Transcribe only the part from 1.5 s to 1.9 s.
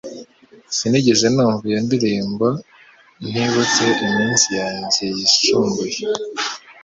iyo